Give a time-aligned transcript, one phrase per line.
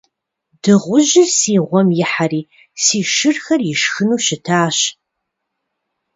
[0.61, 2.41] Дыгъужьыр си гъуэм ихьэри
[2.83, 4.77] си шырхэр ишхыну щытащ!